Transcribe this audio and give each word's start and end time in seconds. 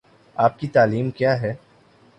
آپ 0.37 0.59
کی 0.59 0.67
تعلیم 0.67 1.09
کیا 1.11 1.41
ہے؟ 1.41 1.53